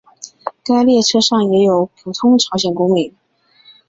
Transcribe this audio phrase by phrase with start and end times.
[0.63, 3.13] 该列车上也有普通朝鲜公民。